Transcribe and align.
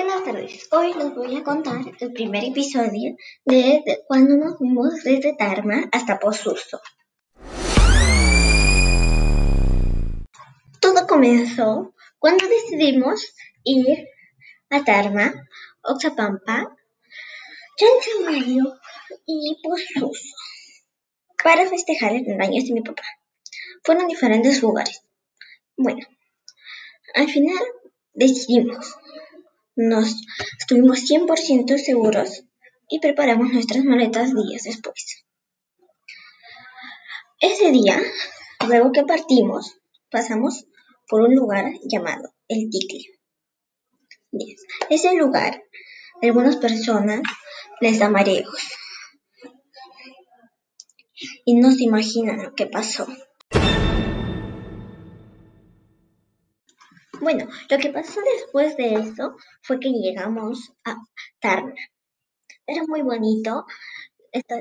Buenas 0.00 0.22
tardes, 0.22 0.68
hoy 0.70 0.94
les 0.94 1.12
voy 1.12 1.36
a 1.36 1.42
contar 1.42 1.80
el 1.98 2.12
primer 2.12 2.44
episodio 2.44 3.16
de, 3.44 3.82
cuando 4.06 4.36
nos 4.36 4.56
fuimos 4.56 5.02
desde 5.02 5.34
Tarma 5.34 5.88
hasta 5.90 6.20
Posuso. 6.20 6.80
Todo 10.80 11.04
comenzó 11.08 11.96
cuando 12.20 12.46
decidimos 12.46 13.34
ir 13.64 14.06
a 14.70 14.84
Tarma, 14.84 15.34
Oxapampa, 15.82 16.76
Chanchamayo 17.76 18.78
y 19.26 19.60
Posuso 19.64 20.12
para 21.42 21.68
festejar 21.68 22.12
el 22.12 22.24
cumpleaños 22.24 22.66
de 22.66 22.72
mi 22.72 22.82
papá. 22.82 23.02
Fueron 23.82 24.06
diferentes 24.06 24.62
lugares. 24.62 25.02
Bueno, 25.76 26.06
al 27.16 27.28
final 27.28 27.58
decidimos 28.12 28.96
nos 29.78 30.16
estuvimos 30.58 31.08
100% 31.08 31.78
seguros 31.78 32.42
y 32.88 32.98
preparamos 32.98 33.52
nuestras 33.52 33.84
maletas 33.84 34.32
días 34.34 34.64
después. 34.64 35.24
Ese 37.40 37.70
día, 37.70 37.96
luego 38.66 38.90
que 38.90 39.04
partimos, 39.04 39.78
pasamos 40.10 40.66
por 41.06 41.20
un 41.20 41.36
lugar 41.36 41.66
llamado 41.88 42.34
El 42.48 42.68
Ticle. 42.70 43.04
Ese 44.90 45.14
lugar, 45.14 45.62
algunas 46.22 46.56
personas 46.56 47.22
les 47.80 48.00
da 48.00 48.08
mareos. 48.08 48.60
Y 51.44 51.54
no 51.54 51.70
se 51.70 51.84
imaginan 51.84 52.42
lo 52.42 52.54
que 52.56 52.66
pasó. 52.66 53.06
Bueno, 57.30 57.46
lo 57.68 57.76
que 57.76 57.90
pasó 57.90 58.22
después 58.36 58.74
de 58.78 58.94
eso 58.94 59.36
fue 59.60 59.78
que 59.78 59.90
llegamos 59.90 60.72
a 60.82 60.96
Tarna. 61.40 61.74
Era 62.66 62.84
muy 62.88 63.02
bonito. 63.02 63.66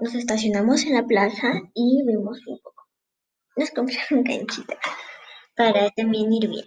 Nos 0.00 0.14
estacionamos 0.14 0.86
en 0.86 0.94
la 0.94 1.04
plaza 1.04 1.60
y 1.74 2.02
vimos 2.06 2.40
un 2.46 2.58
poco. 2.60 2.88
Nos 3.54 3.70
compraron 3.70 4.24
canchita 4.24 4.78
para 5.54 5.90
también 5.90 6.32
ir 6.32 6.48
bien. 6.48 6.64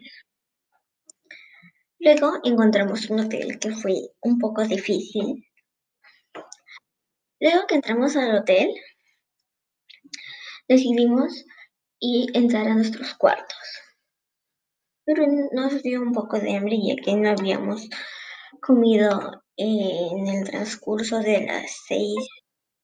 Luego 1.98 2.42
encontramos 2.44 3.10
un 3.10 3.22
hotel 3.22 3.58
que 3.58 3.72
fue 3.72 3.96
un 4.22 4.38
poco 4.38 4.68
difícil. 4.68 5.48
Luego 7.40 7.66
que 7.68 7.74
entramos 7.74 8.16
al 8.16 8.36
hotel, 8.36 8.70
decidimos 10.68 11.44
ir 12.00 12.30
entrar 12.38 12.68
a 12.68 12.76
nuestros 12.76 13.16
cuartos 13.16 13.87
pero 15.08 15.26
nos 15.54 15.82
dio 15.84 16.02
un 16.02 16.12
poco 16.12 16.38
de 16.38 16.58
hambre 16.58 16.78
ya 16.84 17.02
que 17.02 17.16
no 17.16 17.30
habíamos 17.30 17.88
comido 18.62 19.42
en 19.56 20.28
el 20.28 20.44
transcurso 20.44 21.20
de 21.20 21.46
las 21.46 21.86
seis, 21.88 22.28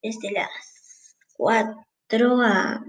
desde 0.02 0.32
las 0.32 1.18
cuatro 1.34 2.40
a 2.42 2.82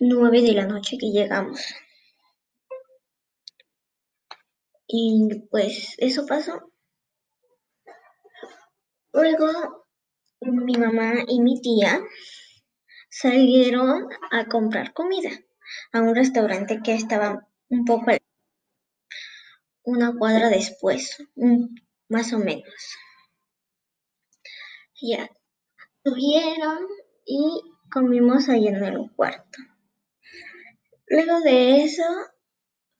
nueve 0.00 0.42
de 0.42 0.54
la 0.54 0.66
noche 0.66 0.98
que 0.98 1.12
llegamos. 1.12 1.60
Y 4.88 5.46
pues 5.52 5.94
eso 5.98 6.26
pasó. 6.26 6.72
Luego 9.12 9.86
mi 10.40 10.76
mamá 10.76 11.12
y 11.28 11.40
mi 11.40 11.60
tía 11.60 12.00
salieron 13.08 14.08
a 14.32 14.46
comprar 14.46 14.92
comida 14.92 15.30
a 15.92 16.00
un 16.00 16.16
restaurante 16.16 16.80
que 16.82 16.94
estaba 16.94 17.46
una 19.84 20.12
cuadra 20.18 20.48
después, 20.48 21.16
más 22.08 22.32
o 22.32 22.38
menos. 22.38 22.96
Ya 25.00 25.28
subieron 26.04 26.86
y 27.26 27.60
comimos 27.90 28.48
ahí 28.48 28.68
en 28.68 28.76
el 28.76 29.10
cuarto. 29.14 29.58
Luego 31.06 31.40
de 31.40 31.84
eso 31.84 32.04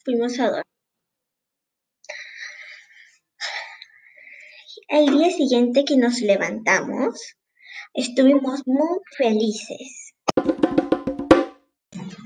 fuimos 0.04 0.38
a 0.38 0.48
dormir. 0.48 0.64
El 4.88 5.06
día 5.06 5.30
siguiente 5.30 5.84
que 5.84 5.96
nos 5.96 6.20
levantamos, 6.20 7.36
estuvimos 7.94 8.62
muy 8.66 8.98
felices. 9.16 10.03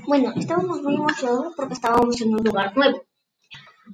Bueno, 0.08 0.32
estábamos 0.36 0.80
muy 0.82 0.94
emocionados 0.94 1.52
porque 1.54 1.74
estábamos 1.74 2.18
en 2.22 2.34
un 2.34 2.42
lugar 2.42 2.74
nuevo. 2.74 3.04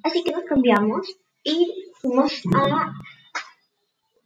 Así 0.04 0.22
que 0.22 0.30
nos 0.30 0.44
cambiamos 0.44 1.08
y 1.42 1.90
fuimos 2.00 2.40
a 2.54 2.92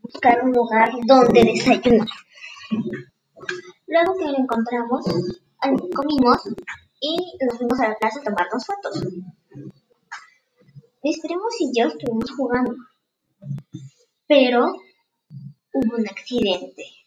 buscar 0.02 0.44
un 0.44 0.52
lugar 0.52 0.90
donde 1.06 1.44
desayunar. 1.44 2.06
Luego 3.86 4.18
que 4.18 4.24
lo 4.26 4.38
encontramos, 4.38 5.02
comimos 5.96 6.36
y 7.00 7.16
nos 7.46 7.56
fuimos 7.56 7.80
a 7.80 7.88
la 7.88 7.96
plaza 7.96 8.20
a 8.20 8.24
tomarnos 8.24 8.66
fotos. 8.66 9.04
Mis 11.02 11.20
primos 11.20 11.54
y 11.58 11.70
yo 11.74 11.88
estuvimos 11.88 12.30
jugando, 12.32 12.74
pero 14.26 14.74
hubo 15.72 15.96
un 15.96 16.06
accidente. 16.06 16.97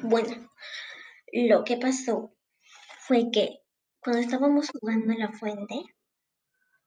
Bueno, 0.00 0.50
lo 1.32 1.64
que 1.64 1.76
pasó 1.76 2.32
fue 3.00 3.30
que 3.32 3.60
cuando 4.00 4.20
estábamos 4.20 4.70
jugando 4.70 5.12
en 5.12 5.18
la 5.20 5.32
fuente, 5.32 5.82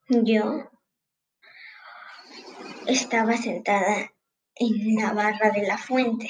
yo 0.08 0.70
estaba 2.86 3.36
sentada 3.36 4.12
en 4.54 4.94
la 4.96 5.12
barra 5.12 5.50
de 5.50 5.66
la 5.66 5.78
fuente. 5.78 6.28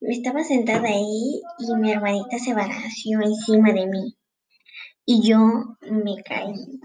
Estaba 0.00 0.44
sentada 0.44 0.88
ahí 0.88 1.40
y 1.58 1.74
mi 1.76 1.92
hermanita 1.92 2.38
se 2.38 2.54
balanceó 2.54 3.20
encima 3.22 3.72
de 3.72 3.86
mí. 3.86 4.16
Y 5.04 5.28
yo 5.28 5.38
me 5.80 6.22
caí 6.22 6.80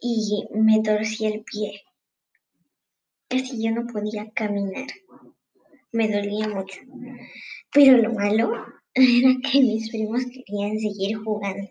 y 0.00 0.46
me 0.52 0.80
torcí 0.82 1.26
el 1.26 1.42
pie. 1.44 1.82
Casi 3.28 3.62
yo 3.62 3.70
no 3.72 3.86
podía 3.86 4.30
caminar 4.32 4.86
me 5.92 6.08
dolía 6.08 6.48
mucho. 6.48 6.80
Pero 7.72 7.96
lo 7.96 8.12
malo 8.12 8.52
era 8.94 9.30
que 9.42 9.60
mis 9.60 9.90
primos 9.90 10.22
querían 10.24 10.78
seguir 10.78 11.16
jugando. 11.18 11.70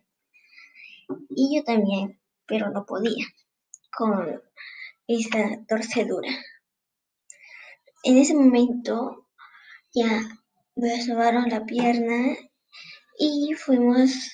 Y 1.30 1.58
yo 1.58 1.64
también, 1.64 2.20
pero 2.46 2.70
no 2.70 2.86
podía 2.86 3.26
con 3.92 4.42
esa 5.08 5.66
torcedura. 5.68 6.30
En 8.04 8.18
ese 8.18 8.34
momento 8.34 9.28
ya 9.94 10.22
me 10.76 11.02
sobaron 11.02 11.50
la 11.50 11.66
pierna 11.66 12.36
y 13.18 13.54
fuimos 13.56 14.32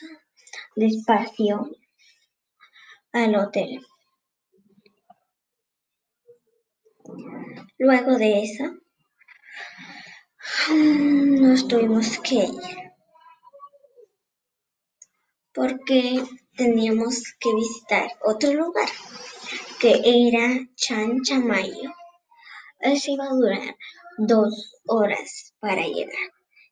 despacio 0.76 1.72
al 3.12 3.36
hotel. 3.36 3.82
Luego 7.78 8.18
de 8.18 8.44
eso, 8.44 8.66
nos 10.74 11.68
tuvimos 11.68 12.18
que 12.20 12.36
ir 12.36 12.86
porque 15.54 16.24
teníamos 16.58 17.36
que 17.40 17.54
visitar 17.54 18.10
otro 18.24 18.52
lugar 18.54 18.90
que 19.80 20.02
era 20.04 20.68
Chanchamayo. 20.76 21.94
Eso 22.80 23.12
iba 23.12 23.26
a 23.26 23.34
durar 23.34 23.78
dos 24.18 24.74
horas 24.88 25.54
para 25.60 25.86
llegar 25.86 26.32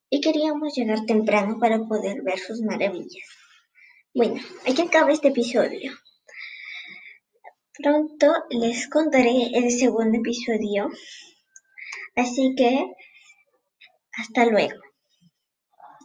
y 0.10 0.22
queríamos 0.22 0.74
llegar 0.76 1.06
temprano 1.06 1.60
para 1.60 1.80
poder 1.80 2.24
ver 2.24 2.40
sus 2.40 2.62
maravillas. 2.62 3.28
Bueno, 4.14 4.42
aquí 4.68 4.82
acaba 4.82 5.12
este 5.12 5.30
episodio. 5.30 5.94
Pronto 7.78 8.34
les 8.50 8.90
contaré 8.90 9.52
el 9.54 9.72
segundo 9.72 10.18
episodio. 10.18 10.90
Así 12.16 12.54
que 12.56 12.86
hasta 14.14 14.46
luego. 14.46 14.93